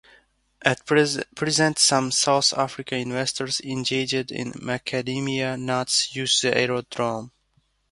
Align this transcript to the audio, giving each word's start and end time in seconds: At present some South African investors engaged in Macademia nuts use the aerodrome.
At 0.63 0.83
present 0.87 1.77
some 1.77 2.09
South 2.09 2.53
African 2.53 2.97
investors 3.01 3.61
engaged 3.63 4.31
in 4.31 4.51
Macademia 4.53 5.59
nuts 5.61 6.15
use 6.15 6.41
the 6.41 6.57
aerodrome. 6.57 7.29